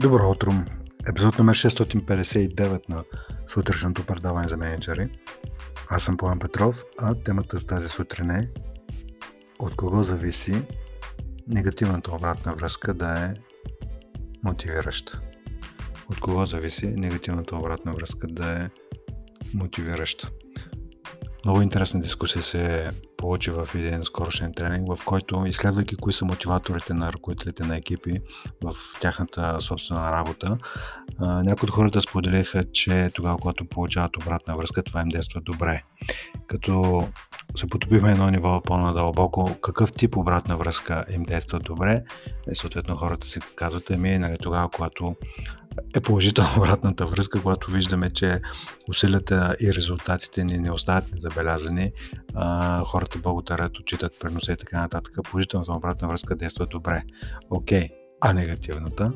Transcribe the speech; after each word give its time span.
Добро 0.00 0.30
утро! 0.30 0.52
Епизод 1.08 1.38
номер 1.38 1.54
659 1.54 2.88
на 2.88 3.04
сутрешното 3.48 4.06
предаване 4.06 4.48
за 4.48 4.56
менеджери. 4.56 5.08
Аз 5.90 6.02
съм 6.02 6.16
Поян 6.16 6.38
Петров, 6.38 6.84
а 6.98 7.14
темата 7.14 7.58
за 7.58 7.66
тази 7.66 7.88
сутрин 7.88 8.30
е 8.30 8.50
от 9.58 9.76
кого 9.76 10.02
зависи 10.02 10.62
негативната 11.48 12.14
обратна 12.14 12.54
връзка 12.54 12.94
да 12.94 13.24
е 13.24 13.34
мотивираща. 14.44 15.20
От 16.10 16.20
кого 16.20 16.46
зависи 16.46 16.86
негативната 16.86 17.56
обратна 17.56 17.92
връзка 17.94 18.26
да 18.26 18.62
е 18.62 18.68
мотивираща. 19.54 20.30
Много 21.44 21.62
интересна 21.62 22.00
дискусия 22.00 22.42
се 22.42 22.90
получи 23.20 23.50
в 23.50 23.68
един 23.74 24.04
скорошен 24.04 24.52
тренинг, 24.54 24.96
в 24.96 25.04
който, 25.04 25.46
изследвайки 25.46 25.96
кои 25.96 26.12
са 26.12 26.24
мотиваторите 26.24 26.94
на 26.94 27.12
ръководителите 27.12 27.64
на 27.64 27.76
екипи 27.76 28.20
в 28.64 28.74
тяхната 29.00 29.58
собствена 29.60 30.12
работа, 30.12 30.58
някои 31.20 31.66
от 31.66 31.74
хората 31.74 32.00
споделиха, 32.00 32.64
че 32.72 33.10
тогава, 33.14 33.38
когато 33.38 33.64
получават 33.64 34.16
обратна 34.16 34.56
връзка, 34.56 34.82
това 34.82 35.00
им 35.00 35.08
действа 35.08 35.40
добре. 35.40 35.82
Като 36.46 37.04
се 37.56 37.66
потопихме 37.66 38.12
едно 38.12 38.30
ниво 38.30 38.60
по-надълбоко, 38.60 39.54
какъв 39.62 39.92
тип 39.92 40.16
обратна 40.16 40.56
връзка 40.56 41.04
им 41.10 41.22
действа 41.22 41.60
добре, 41.60 42.02
и 42.52 42.56
съответно 42.56 42.96
хората 42.96 43.26
си 43.26 43.40
казват, 43.56 43.90
ами, 43.90 44.18
нали, 44.18 44.36
тогава, 44.42 44.68
когато 44.68 45.16
е 45.94 46.00
положителна 46.00 46.50
обратната 46.56 47.06
връзка, 47.06 47.40
когато 47.40 47.70
виждаме, 47.70 48.10
че 48.10 48.40
усилията 48.88 49.56
и 49.60 49.74
резултатите 49.74 50.44
ни 50.44 50.58
не 50.58 50.70
остават 50.70 51.12
незабелязани, 51.12 51.92
хората 52.84 53.18
благодарят, 53.18 53.78
отчитат 53.78 54.20
преноса 54.20 54.52
и 54.52 54.56
така 54.56 54.80
нататък. 54.80 55.14
Положителната 55.30 55.72
обратна 55.72 56.08
връзка 56.08 56.36
действа 56.36 56.66
добре. 56.66 57.02
Окей, 57.50 57.88
а 58.20 58.32
негативната? 58.32 59.12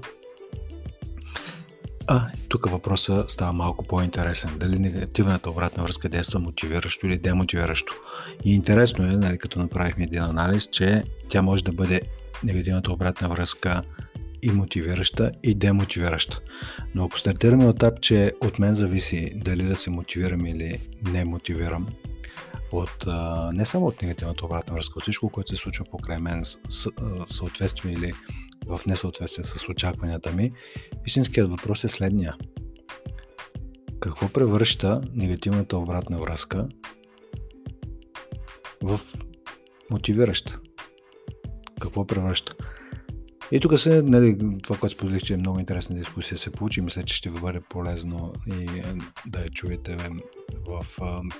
А, 2.06 2.28
тук 2.48 2.70
въпросът 2.70 3.30
става 3.30 3.52
малко 3.52 3.84
по-интересен. 3.84 4.50
Дали 4.56 4.78
негативната 4.78 5.50
обратна 5.50 5.82
връзка 5.82 6.08
действа 6.08 6.40
мотивиращо 6.40 7.06
или 7.06 7.18
демотивиращо. 7.18 7.94
И 8.44 8.54
интересно 8.54 9.04
е, 9.04 9.16
нали, 9.16 9.38
като 9.38 9.58
направихме 9.58 10.04
един 10.04 10.22
анализ, 10.22 10.68
че 10.72 11.04
тя 11.28 11.42
може 11.42 11.64
да 11.64 11.72
бъде 11.72 12.00
негативната 12.44 12.92
обратна 12.92 13.28
връзка 13.28 13.82
и 14.44 14.50
мотивираща, 14.50 15.30
и 15.42 15.54
демотивираща. 15.54 16.40
Но 16.94 17.04
ако 17.04 17.18
стартираме 17.18 17.66
от 17.66 17.76
етап, 17.76 18.00
че 18.00 18.32
от 18.40 18.58
мен 18.58 18.74
зависи 18.74 19.32
дали 19.36 19.62
да 19.62 19.76
се 19.76 19.90
мотивирам 19.90 20.46
или 20.46 20.78
не 21.02 21.24
мотивирам, 21.24 21.86
от, 22.72 23.06
не 23.52 23.66
само 23.66 23.86
от 23.86 24.02
негативната 24.02 24.44
обратна 24.44 24.74
връзка, 24.74 24.98
от 24.98 25.02
всичко, 25.02 25.28
което 25.28 25.56
се 25.56 25.62
случва 25.62 25.84
покрай 25.90 26.18
мен, 26.18 26.44
съответствие 27.30 27.92
или 27.92 28.12
в 28.66 28.80
несъответствие 28.86 29.44
с 29.44 29.68
очакванията 29.68 30.32
ми, 30.32 30.52
истинският 31.06 31.50
въпрос 31.50 31.84
е 31.84 31.88
следния. 31.88 32.36
Какво 34.00 34.28
превръща 34.28 35.00
негативната 35.14 35.78
обратна 35.78 36.18
връзка 36.18 36.68
в 38.82 39.00
мотивираща? 39.90 40.58
Какво 41.80 42.06
превръща? 42.06 42.54
И 43.52 43.60
тук 43.60 43.78
се, 43.78 44.02
нали, 44.02 44.38
това, 44.62 44.76
което 44.76 44.96
споделих, 44.96 45.22
че 45.22 45.34
е 45.34 45.36
много 45.36 45.58
интересна 45.58 45.96
дискусия 45.96 46.38
се 46.38 46.50
получи, 46.50 46.80
мисля, 46.80 47.02
че 47.02 47.16
ще 47.16 47.30
ви 47.30 47.40
бъде 47.40 47.60
полезно 47.60 48.32
и 48.46 48.78
е, 48.78 48.84
да 49.26 49.40
я 49.40 49.50
чуете 49.50 49.96
в, 50.66 50.86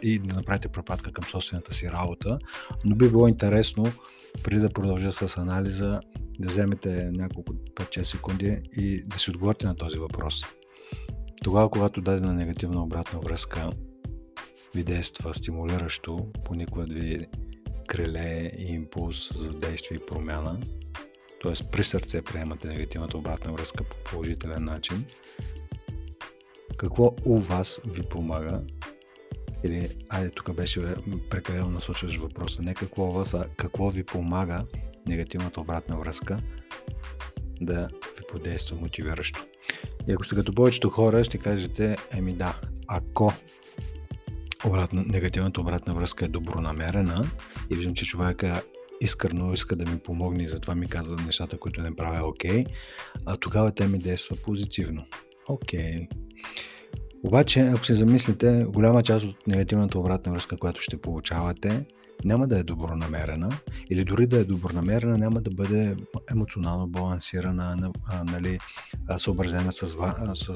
и 0.03 0.19
да 0.19 0.35
направите 0.35 0.69
препратка 0.69 1.13
към 1.13 1.25
собствената 1.25 1.75
си 1.75 1.91
работа. 1.91 2.39
Но 2.85 2.97
би 2.97 3.09
било 3.09 3.29
интересно, 3.29 3.85
преди 4.45 4.61
да 4.61 4.69
продължа 4.69 5.13
с 5.13 5.37
анализа, 5.37 6.01
да 6.39 6.49
вземете 6.49 7.11
няколко 7.13 7.53
5-6 7.53 8.03
секунди 8.03 8.59
и 8.77 9.05
да 9.05 9.19
си 9.19 9.31
отговорите 9.31 9.67
на 9.67 9.77
този 9.77 9.99
въпрос. 9.99 10.43
Тогава, 11.45 11.71
когато 11.71 12.01
дадена 12.01 12.35
негативна 12.35 12.83
обратна 12.83 13.21
връзка 13.21 13.71
ви 14.75 14.85
действа 14.85 15.35
стимулиращо, 15.35 16.27
поникват 16.45 16.93
ви 16.93 17.27
криле 17.89 18.53
и 18.59 18.65
импулс 18.65 19.33
за 19.39 19.49
действие 19.49 19.99
и 20.03 20.07
промяна, 20.07 20.59
т.е. 21.45 21.71
при 21.73 21.85
сърце 21.85 22.23
приемате 22.23 22.69
негативната 22.69 23.19
обратна 23.19 23.53
връзка 23.53 23.85
по 23.85 23.97
положителен 24.05 24.65
начин, 24.65 25.05
какво 26.77 27.15
у 27.25 27.41
вас 27.41 27.81
ви 27.87 28.03
помага 28.03 28.61
или, 29.65 29.89
айде, 30.09 30.31
тук 30.31 30.55
беше 30.55 30.95
прекалено 31.31 31.71
насочваш 31.71 32.17
въпроса, 32.17 32.63
не 32.63 32.75
какво 32.75 33.03
у 33.05 33.13
вас, 33.13 33.35
а 33.35 33.47
какво 33.57 33.91
ви 33.91 34.05
помага 34.05 34.65
негативната 35.07 35.61
обратна 35.61 35.97
връзка 35.97 36.39
да 37.61 37.89
ви 38.19 38.25
подейства 38.33 38.77
мотивиращо. 38.77 39.47
И 40.09 40.13
ако 40.13 40.25
сте 40.25 40.35
като 40.35 40.55
повечето 40.55 40.91
хора, 40.91 41.25
ще 41.25 41.39
кажете, 41.39 41.97
еми 42.13 42.33
да, 42.33 42.61
ако 42.89 43.33
обратна, 44.67 45.05
негативната 45.07 45.61
обратна 45.61 45.95
връзка 45.95 46.25
е 46.25 46.29
добронамерена 46.29 47.25
и 47.71 47.75
виждам, 47.75 47.95
че 47.95 48.05
човека 48.05 48.63
искрено 49.01 49.53
иска 49.53 49.77
да 49.77 49.91
ми 49.91 49.99
помогне 49.99 50.45
и 50.45 50.49
затова 50.49 50.75
ми 50.75 50.89
казва 50.89 51.17
нещата, 51.27 51.59
които 51.59 51.83
не 51.83 51.97
правя 51.97 52.29
окей, 52.29 52.65
okay, 52.65 52.67
а 53.27 53.37
тогава 53.37 53.73
тя 53.73 53.89
ми 53.89 53.99
действа 53.99 54.37
позитивно. 54.45 55.07
Окей. 55.49 55.81
Okay. 55.81 56.09
Обаче, 57.25 57.61
ако 57.61 57.85
се 57.85 57.95
замислите, 57.95 58.65
голяма 58.69 59.03
част 59.03 59.25
от 59.25 59.47
негативната 59.47 59.99
обратна 59.99 60.33
връзка, 60.33 60.57
която 60.57 60.83
ще 60.83 60.97
получавате, 60.97 61.87
няма 62.25 62.47
да 62.49 62.59
е 62.59 62.63
добронамерена 62.63 63.49
или 63.91 64.05
дори 64.05 64.27
да 64.27 64.39
е 64.39 64.45
добронамерена, 64.45 65.19
няма 65.19 65.41
да 65.41 65.51
бъде 65.51 65.97
емоционално 66.31 66.87
балансирана, 66.87 67.93
нали, 68.25 68.59
съобразена 69.19 69.73
с, 69.73 69.87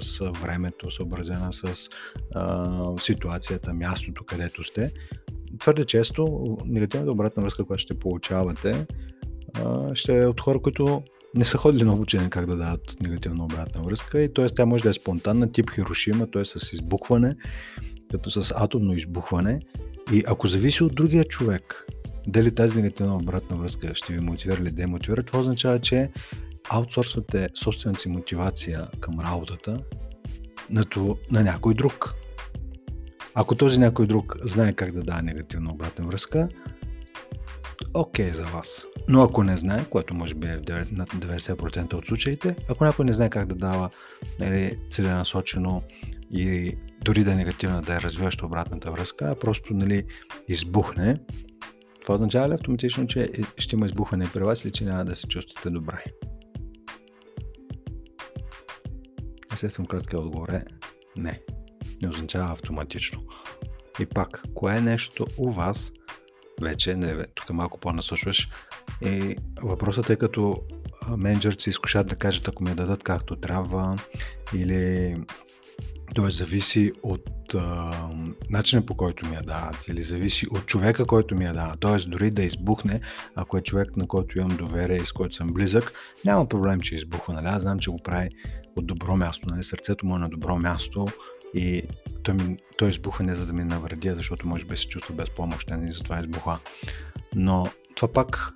с 0.01 0.31
времето, 0.43 0.91
съобразена 0.91 1.53
с 1.53 1.89
а, 2.35 2.93
ситуацията, 3.01 3.75
мястото, 3.75 4.25
където 4.25 4.65
сте, 4.65 4.93
твърде 5.59 5.85
често 5.85 6.57
негативната 6.67 7.13
обратна 7.13 7.43
връзка, 7.43 7.65
която 7.65 7.83
ще 7.83 7.99
получавате, 7.99 8.87
ще 9.95 10.19
е 10.19 10.27
от 10.27 10.41
хора, 10.41 10.59
които 10.59 11.03
не 11.35 11.45
са 11.45 11.57
ходили 11.57 11.85
на 11.85 11.93
обучение 11.93 12.31
как 12.31 12.47
да 12.47 12.57
дадат 12.57 12.97
негативна 13.01 13.45
обратна 13.45 13.83
връзка 13.83 14.23
и 14.23 14.35
т.е. 14.35 14.47
тя 14.49 14.67
може 14.67 14.83
да 14.83 14.91
е 14.91 14.95
спонтанна, 14.95 15.53
тип 15.53 15.71
Хирошима, 15.71 16.31
т.е. 16.31 16.45
с 16.45 16.73
избухване, 16.73 17.37
като 18.11 18.31
с 18.31 18.53
атомно 18.57 18.95
избухване 18.95 19.61
и 20.13 20.23
ако 20.27 20.49
зависи 20.49 20.83
от 20.83 20.95
другия 20.95 21.25
човек, 21.25 21.87
дали 22.27 22.55
тази 22.55 22.77
негативна 22.77 23.17
обратна 23.17 23.57
връзка 23.57 23.95
ще 23.95 24.13
ви 24.13 24.21
мотивира 24.21 24.61
или 24.63 24.71
демотивира, 24.71 25.23
това 25.23 25.41
означава, 25.41 25.81
че 25.81 26.11
аутсорсвате 26.69 27.49
собствената 27.55 28.01
си 28.01 28.09
мотивация 28.09 28.89
към 29.01 29.21
работата 29.21 29.79
на, 30.71 30.85
на 31.31 31.43
някой 31.43 31.75
друг. 31.75 32.15
Ако 33.41 33.55
този 33.55 33.81
някой 33.81 34.07
друг 34.07 34.37
знае 34.45 34.73
как 34.73 34.93
да 34.93 35.03
дава 35.03 35.23
негативна 35.23 35.73
обратна 35.73 36.07
връзка, 36.07 36.49
окей 37.95 38.31
okay 38.31 38.37
за 38.37 38.45
вас. 38.45 38.85
Но 39.09 39.23
ако 39.23 39.43
не 39.43 39.57
знае, 39.57 39.85
което 39.85 40.15
може 40.15 40.35
би 40.35 40.47
е 40.47 40.57
на 40.93 41.07
90% 41.07 41.95
от 41.95 42.07
случаите, 42.07 42.57
ако 42.69 42.85
някой 42.85 43.05
не 43.05 43.13
знае 43.13 43.31
как 43.31 43.49
да 43.49 43.55
дава 43.55 43.91
нали, 44.41 44.79
целенасочено 44.91 45.83
и 46.31 46.75
дори 47.05 47.25
да 47.25 47.33
е 47.33 47.35
негативна, 47.35 47.83
да 47.83 47.97
е 47.97 48.01
развиваща 48.01 48.47
обратната 48.47 48.91
връзка, 48.91 49.31
а 49.31 49.39
просто 49.39 49.75
нали, 49.75 50.05
избухне, 50.49 51.17
това 52.03 52.15
означава 52.15 52.49
ли 52.49 52.55
автоматично, 52.55 53.07
че 53.07 53.31
ще 53.59 53.77
има 53.77 53.87
избухване 53.87 54.27
при 54.33 54.41
вас 54.41 54.65
или 54.65 54.73
че 54.73 54.85
няма 54.85 55.05
да 55.05 55.15
се 55.15 55.27
чувствате 55.27 55.71
добре? 55.71 56.05
Естествено, 59.53 59.89
краткият 59.89 60.25
отговор 60.25 60.49
е 60.49 60.65
не 61.17 61.41
не 62.03 62.09
означава 62.09 62.53
автоматично. 62.53 63.23
И 64.01 64.07
пак, 64.07 64.43
кое 64.55 64.77
е 64.77 64.81
нещо 64.81 65.27
у 65.39 65.51
вас, 65.51 65.93
вече, 66.61 66.97
не, 66.97 67.25
тук 67.35 67.51
малко 67.51 67.81
по-насочваш, 67.81 68.49
и 69.03 69.37
въпросът 69.63 70.11
е 70.11 70.17
като 70.17 70.63
менеджерите 71.17 71.63
се 71.63 71.71
изкушат 71.71 72.07
да 72.07 72.17
кажат, 72.17 72.49
ако 72.49 72.65
ми 72.65 72.75
дадат 72.75 73.03
както 73.03 73.37
трябва, 73.37 73.97
или 74.55 75.17
т.е. 76.15 76.31
зависи 76.31 76.93
от 77.03 77.55
а, 77.55 77.93
начина 78.51 78.87
по 78.87 78.95
който 78.95 79.27
ми 79.27 79.35
я 79.35 79.43
дават 79.43 79.89
или 79.89 80.03
зависи 80.03 80.47
от 80.51 80.67
човека, 80.67 81.07
който 81.07 81.35
ми 81.35 81.45
я 81.45 81.55
дава. 81.55 81.77
Т.е. 81.77 82.09
дори 82.09 82.31
да 82.31 82.43
избухне, 82.43 83.01
ако 83.35 83.59
е 83.59 83.63
човек, 83.63 83.97
на 83.97 84.07
който 84.07 84.39
имам 84.39 84.57
доверие 84.57 84.97
и 84.97 85.07
с 85.07 85.13
който 85.13 85.35
съм 85.35 85.53
близък, 85.53 85.93
няма 86.25 86.49
проблем, 86.49 86.81
че 86.81 86.95
избухва. 86.95 87.35
Нали? 87.35 87.47
Аз 87.47 87.63
знам, 87.63 87.79
че 87.79 87.91
го 87.91 87.99
прави 87.99 88.29
от 88.77 88.87
добро 88.87 89.17
място. 89.17 89.49
Нали? 89.49 89.65
Сърцето 89.65 90.07
му 90.07 90.17
е 90.17 90.19
на 90.19 90.29
добро 90.29 90.59
място 90.59 91.07
и 91.55 91.83
той, 92.23 92.35
ми, 92.35 92.57
той 92.77 92.91
избуха 92.91 93.23
не 93.23 93.35
за 93.35 93.47
да 93.47 93.53
ми 93.53 93.65
навреди, 93.65 94.11
защото 94.11 94.49
може 94.49 94.65
би 94.65 94.77
се 94.77 94.89
чувства 94.89 95.15
безпомощен 95.15 95.89
и 95.89 95.93
затова 95.93 96.21
избуха. 96.21 96.59
Но 97.35 97.69
това 97.95 98.13
пак 98.13 98.53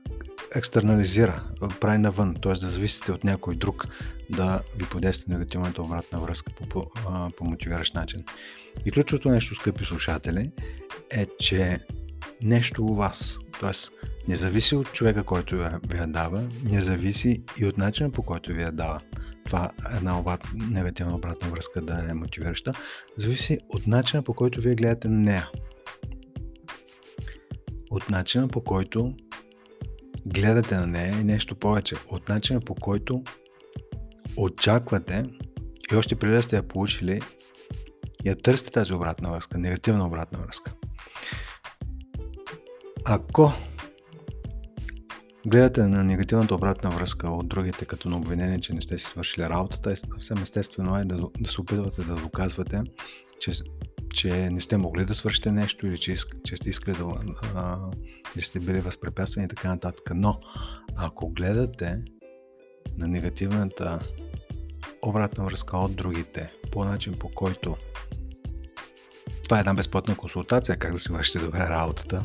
екстернализира, 0.54 1.42
прави 1.80 1.98
навън, 1.98 2.36
т.е. 2.42 2.52
да 2.52 2.70
зависите 2.70 3.12
от 3.12 3.24
някой 3.24 3.56
друг 3.56 3.86
да 4.30 4.60
ви 4.76 4.84
подейства 4.90 5.32
негативната 5.32 5.82
обратна 5.82 6.18
връзка 6.18 6.52
по, 6.52 6.66
по, 6.66 6.90
по 7.36 7.44
мотивиращ 7.44 7.94
начин. 7.94 8.24
И 8.84 8.90
ключовото 8.90 9.28
нещо, 9.28 9.54
скъпи 9.54 9.84
слушатели, 9.84 10.50
е, 11.10 11.26
че 11.38 11.78
нещо 12.42 12.84
у 12.84 12.94
вас, 12.94 13.38
т.е. 13.60 13.70
не 14.28 14.36
зависи 14.36 14.76
от 14.76 14.92
човека, 14.92 15.24
който 15.24 15.56
ви 15.88 15.96
я 15.96 16.06
дава, 16.06 16.42
не 16.64 16.82
зависи 16.82 17.42
и 17.58 17.66
от 17.66 17.78
начина 17.78 18.10
по 18.10 18.22
който 18.22 18.52
ви 18.52 18.62
я 18.62 18.72
дава. 18.72 19.00
Това 19.44 19.70
една 19.96 20.18
обрат, 20.18 20.48
негативна 20.54 21.14
обратна 21.14 21.48
връзка 21.48 21.80
да 21.80 22.06
е 22.10 22.14
мотивираща, 22.14 22.72
зависи 23.16 23.58
от 23.68 23.86
начина 23.86 24.22
по 24.22 24.34
който 24.34 24.60
вие 24.60 24.74
гледате 24.74 25.08
на 25.08 25.18
нея. 25.18 25.48
От 27.90 28.10
начина 28.10 28.48
по 28.48 28.60
който 28.60 29.14
гледате 30.26 30.76
на 30.76 30.86
нея 30.86 31.20
и 31.20 31.24
нещо 31.24 31.54
повече. 31.54 31.94
От 32.08 32.28
начина 32.28 32.60
по 32.60 32.74
който 32.74 33.22
очаквате 34.36 35.24
и 35.92 35.96
още 35.96 36.16
преди 36.16 36.34
да 36.34 36.42
сте 36.42 36.56
я 36.56 36.62
получили, 36.62 37.20
я 38.24 38.36
търсите 38.36 38.70
тази 38.70 38.92
обратна 38.92 39.30
връзка, 39.30 39.58
негативна 39.58 40.06
обратна 40.06 40.38
връзка. 40.38 40.72
Ако 43.04 43.52
гледате 45.46 45.82
на 45.82 46.04
негативната 46.04 46.54
обратна 46.54 46.90
връзка 46.90 47.30
от 47.30 47.48
другите 47.48 47.84
като 47.84 48.08
на 48.08 48.16
обвинение, 48.16 48.60
че 48.60 48.72
не 48.72 48.82
сте 48.82 48.98
си 48.98 49.04
свършили 49.04 49.48
работата, 49.48 49.96
съвсем 49.96 50.42
естествено 50.42 50.98
е 50.98 51.04
да, 51.04 51.28
да 51.40 51.50
се 51.50 51.60
опитвате 51.60 52.02
да 52.02 52.14
доказвате, 52.14 52.82
че, 53.40 53.52
че 54.14 54.50
не 54.50 54.60
сте 54.60 54.76
могли 54.76 55.04
да 55.04 55.14
свършите 55.14 55.52
нещо 55.52 55.86
или 55.86 55.98
че, 55.98 56.16
че 56.44 56.56
сте 56.56 56.70
искали 56.70 56.96
да 56.96 57.04
а, 57.54 57.78
или 58.36 58.42
сте 58.42 58.60
били 58.60 58.80
възпрепятствани 58.80 59.44
и 59.44 59.48
така 59.48 59.68
нататък. 59.68 60.10
Но 60.14 60.40
ако 60.96 61.28
гледате 61.28 61.98
на 62.98 63.08
негативната 63.08 63.98
обратна 65.02 65.44
връзка 65.44 65.76
от 65.76 65.96
другите 65.96 66.52
по 66.72 66.84
начин 66.84 67.14
по 67.18 67.28
който 67.28 67.76
това 69.44 69.56
е 69.56 69.60
една 69.60 69.74
безплатна 69.74 70.16
консултация, 70.16 70.76
как 70.76 70.92
да 70.92 70.98
си 70.98 71.12
вършите 71.12 71.38
добре 71.38 71.58
работата, 71.58 72.24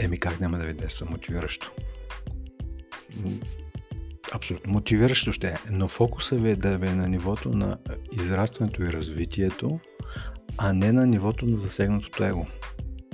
Еми 0.00 0.18
как 0.18 0.40
няма 0.40 0.58
да 0.58 0.64
ви 0.64 0.72
действа 0.72 1.06
мотивиращо? 1.10 1.72
Абсолютно 4.32 4.72
мотивиращо 4.72 5.32
ще 5.32 5.48
е, 5.48 5.56
но 5.70 5.88
фокуса 5.88 6.36
ви 6.36 6.50
е 6.50 6.56
да 6.56 6.78
ви 6.78 6.86
е 6.86 6.94
на 6.94 7.08
нивото 7.08 7.48
на 7.48 7.78
израстването 8.12 8.82
и 8.82 8.92
развитието, 8.92 9.80
а 10.58 10.72
не 10.72 10.92
на 10.92 11.06
нивото 11.06 11.46
на 11.46 11.58
засегнатото 11.58 12.24
его. 12.24 12.46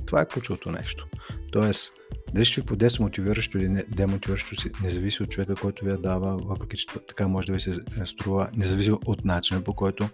Това 0.07 0.21
е 0.21 0.29
ключовото 0.29 0.71
нещо. 0.71 1.07
Тоест, 1.53 1.93
дали 2.35 2.45
ще 2.45 2.61
ви 2.61 2.67
подейства 2.67 3.05
мотивиращо 3.05 3.59
или 3.59 3.85
демотивиращо 3.89 4.69
не 4.83 4.91
зависи 4.91 5.23
от 5.23 5.31
човека, 5.31 5.55
който 5.55 5.85
ви 5.85 5.91
я 5.91 5.99
дава, 5.99 6.37
въпреки 6.37 6.77
че 6.77 6.87
така 7.09 7.29
може 7.29 7.47
да 7.47 7.53
ви 7.53 7.61
се 7.61 7.75
струва, 8.05 8.49
не 8.57 8.65
зависи 8.65 8.91
от 8.91 9.25
начина 9.25 9.65
по 9.65 9.75
който 9.75 10.09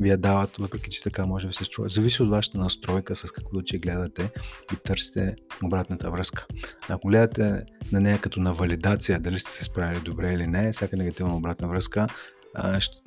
ви 0.00 0.08
я 0.08 0.16
дават, 0.16 0.56
въпреки 0.56 0.90
че 0.90 1.02
така 1.02 1.26
може 1.26 1.46
да 1.46 1.48
ви 1.48 1.54
се 1.54 1.64
струва. 1.64 1.88
Зависи 1.88 2.22
от 2.22 2.30
вашата 2.30 2.58
настройка, 2.58 3.16
с 3.16 3.30
какво 3.30 3.58
очи 3.58 3.78
гледате 3.78 4.30
и 4.72 4.76
търсите 4.76 5.36
обратната 5.64 6.10
връзка. 6.10 6.46
Ако 6.88 7.08
гледате 7.08 7.62
на 7.92 8.00
нея 8.00 8.20
като 8.20 8.40
на 8.40 8.52
валидация, 8.52 9.20
дали 9.20 9.38
сте 9.38 9.50
се 9.50 9.64
справили 9.64 10.00
добре 10.00 10.32
или 10.32 10.46
не, 10.46 10.72
всяка 10.72 10.96
негативна 10.96 11.36
обратна 11.36 11.68
връзка 11.68 12.06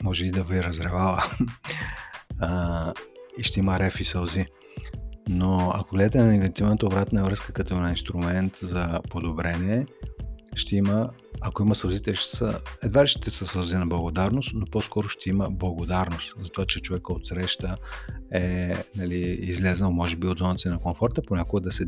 може 0.03 0.25
и 0.25 0.31
да 0.31 0.43
ви 0.43 0.63
разревава 0.63 1.23
и 3.37 3.43
ще 3.43 3.59
има 3.59 3.79
реф 3.79 3.99
и 3.99 4.05
сълзи. 4.05 4.45
Но 5.31 5.71
ако 5.75 5.95
гледате 5.95 6.17
на 6.17 6.27
негативната 6.27 6.85
обратна 6.85 7.23
връзка 7.23 7.53
като 7.53 7.75
на 7.75 7.89
инструмент 7.89 8.57
за 8.61 8.99
подобрение, 9.09 9.85
ще 10.55 10.75
има, 10.75 11.09
ако 11.41 11.63
има 11.63 11.75
сълзите, 11.75 12.15
ще 12.15 12.37
са, 12.37 12.59
едва 12.83 13.07
ще 13.07 13.31
са 13.31 13.45
сълзи 13.45 13.75
на 13.75 13.87
благодарност, 13.87 14.51
но 14.53 14.65
по-скоро 14.65 15.09
ще 15.09 15.29
има 15.29 15.49
благодарност 15.49 16.35
за 16.43 16.49
това, 16.49 16.65
че 16.65 16.81
човека 16.81 17.13
от 17.13 17.27
среща 17.27 17.75
е 18.33 18.73
нали, 18.95 19.19
излезнал, 19.41 19.91
може 19.91 20.15
би, 20.15 20.27
от 20.27 20.37
зоната 20.37 20.69
на 20.69 20.79
комфорта, 20.79 21.21
понякога 21.27 21.61
да 21.61 21.71
се 21.71 21.85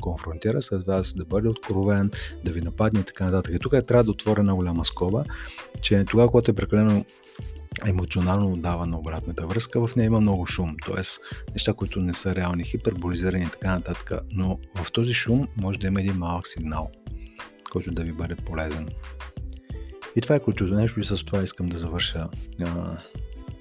конфронтира 0.00 0.62
с 0.62 0.78
вас, 0.78 1.14
да 1.14 1.24
бъде 1.24 1.48
откровен, 1.48 2.10
да 2.44 2.52
ви 2.52 2.60
нападне 2.60 3.00
и 3.00 3.04
така 3.04 3.24
нататък. 3.24 3.54
И 3.54 3.58
тук 3.58 3.72
е 3.72 3.86
трябва 3.86 4.04
да 4.04 4.10
отворя 4.10 4.42
на 4.42 4.54
голяма 4.54 4.84
скоба, 4.84 5.24
че 5.82 6.04
тогава, 6.04 6.30
когато 6.30 6.50
е 6.50 6.54
прекалено 6.54 7.04
емоционално 7.86 8.52
отдава 8.52 8.86
на 8.86 8.98
обратната 8.98 9.46
връзка, 9.46 9.86
в 9.86 9.96
нея 9.96 10.06
има 10.06 10.20
много 10.20 10.46
шум, 10.46 10.76
т.е. 10.86 11.02
неща, 11.52 11.72
които 11.72 12.00
не 12.00 12.14
са 12.14 12.34
реални, 12.34 12.64
хиперболизирани 12.64 13.44
и 13.44 13.50
така 13.50 13.72
нататък, 13.72 14.12
но 14.32 14.58
в 14.76 14.92
този 14.92 15.14
шум 15.14 15.48
може 15.56 15.78
да 15.78 15.86
има 15.86 16.00
един 16.00 16.16
малък 16.16 16.48
сигнал, 16.48 16.90
който 17.72 17.90
да 17.90 18.02
ви 18.02 18.12
бъде 18.12 18.36
полезен. 18.36 18.88
И 20.16 20.20
това 20.20 20.34
е 20.34 20.40
ключовото 20.40 20.76
нещо 20.76 21.00
и 21.00 21.04
с 21.04 21.24
това 21.24 21.42
искам 21.42 21.68
да 21.68 21.78
завърша 21.78 22.28
а, 22.60 22.98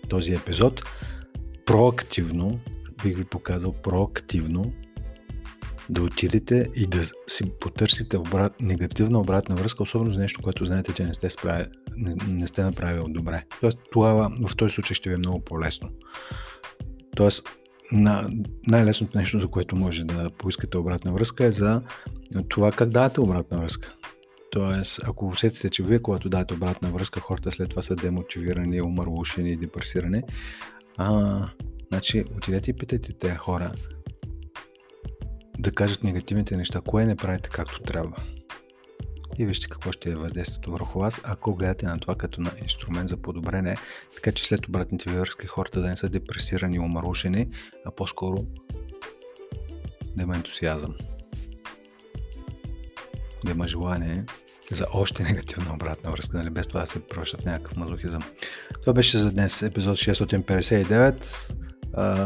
този 0.10 0.34
епизод. 0.34 0.84
Проактивно, 1.66 2.60
бих 3.04 3.18
ви 3.18 3.24
показал 3.24 3.74
проактивно 3.74 4.74
да 5.90 6.02
отидете 6.04 6.66
и 6.76 6.88
да 6.88 7.04
си 7.28 7.52
потърсите 7.62 8.18
обрат, 8.18 8.62
негативна 8.62 9.20
обратна 9.20 9.56
връзка, 9.56 9.84
особено 9.84 10.14
за 10.14 10.20
нещо, 10.20 10.42
което 10.42 10.66
знаете, 10.66 10.94
че 10.94 11.04
не 11.04 11.14
сте, 11.14 11.30
справи, 11.30 11.66
не, 11.98 12.16
не 12.28 12.48
сте 12.48 12.64
направил 12.64 13.06
добре. 13.08 13.44
Тоест, 13.62 13.78
това 13.92 14.32
в 14.48 14.56
този 14.56 14.74
случай 14.74 14.96
ще 14.96 15.10
ви 15.10 15.16
е 15.16 15.18
много 15.18 15.40
по-лесно. 15.40 15.90
Тоест, 17.16 17.50
на, 17.92 18.30
най-лесното 18.68 19.18
нещо, 19.18 19.40
за 19.40 19.48
което 19.48 19.76
може 19.76 20.04
да 20.04 20.30
поискате 20.30 20.78
обратна 20.78 21.14
връзка 21.14 21.46
е 21.46 21.52
за 21.52 21.82
това 22.50 22.72
как 22.72 22.90
давате 22.90 23.22
обратна 23.22 23.58
връзка. 23.58 23.94
Тоест, 24.52 25.00
ако 25.04 25.28
усетите, 25.28 25.70
че 25.70 25.84
вие, 25.84 26.02
когато 26.02 26.30
давате 26.30 26.54
обратна 26.54 26.90
връзка, 26.90 27.20
хората 27.20 27.52
след 27.52 27.70
това 27.70 27.82
са 27.82 27.96
демотивирани, 27.96 28.82
умърлушени, 28.82 29.58
депресирани, 29.58 30.22
а, 30.98 31.46
значи 31.88 32.24
отидете 32.38 32.72
и 32.72 32.74
питайте 32.74 33.14
тези 33.14 33.36
хора, 33.36 33.72
да 35.60 35.72
кажат 35.72 36.04
негативните 36.04 36.58
неща, 36.58 36.82
кое 36.88 37.06
не 37.06 37.16
правите 37.16 37.50
както 37.50 37.82
трябва. 37.82 38.24
И 39.38 39.46
вижте 39.46 39.68
какво 39.68 39.92
ще 39.92 40.10
е 40.10 40.16
въздействието 40.16 40.72
върху 40.72 41.00
вас, 41.00 41.22
ако 41.24 41.56
гледате 41.56 41.86
на 41.86 42.00
това 42.00 42.16
като 42.16 42.42
на 42.42 42.52
инструмент 42.62 43.10
за 43.10 43.18
подобрение, 43.18 43.78
така 44.16 44.32
че 44.32 44.46
след 44.46 44.68
обратните 44.68 45.10
ви 45.10 45.20
връзки 45.20 45.48
хората 45.48 45.82
да 45.82 45.88
не 45.88 45.98
са 45.98 46.10
депресирани 46.10 46.76
и 46.76 46.80
умарушени, 46.80 47.50
а 47.86 47.92
по-скоро 47.92 48.46
да 50.16 50.24
има 50.24 50.36
ентусиазъм. 50.36 50.96
Да 53.46 53.52
има 53.52 53.68
желание 53.68 54.26
за 54.72 54.86
още 54.94 55.24
негативна 55.24 55.74
обратна 55.74 56.12
връзка, 56.12 56.38
нали? 56.38 56.50
без 56.50 56.68
това 56.68 56.82
да 56.82 56.88
се 56.88 57.08
превръщат 57.08 57.42
в 57.42 57.46
някакъв 57.46 57.78
мазохизъм. 57.78 58.22
Това 58.82 58.94
беше 58.94 59.18
за 59.18 59.32
днес, 59.32 59.62
епизод 59.62 59.98
659. 59.98 61.54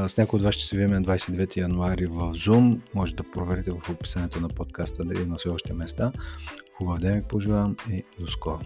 С 0.08 0.18
някой 0.18 0.38
от 0.38 0.44
вас 0.44 0.56
ще 0.56 0.66
се 0.66 0.76
видим 0.76 0.92
на 0.92 1.02
29 1.02 1.58
януари 1.58 2.06
в 2.06 2.14
Zoom. 2.14 2.80
Може 2.94 3.16
да 3.16 3.24
проверите 3.24 3.72
в 3.72 3.90
описанието 3.90 4.42
на 4.42 4.50
подкаста 4.50 5.06
дали 5.06 5.22
има 5.22 5.38
все 5.38 5.50
още 5.50 5.74
места. 5.74 6.12
Хубав 6.78 7.00
ден 7.00 7.16
ви 7.16 7.22
пожелавам 7.22 7.76
и 7.92 8.04
до 8.20 8.32
скоро. 8.32 8.60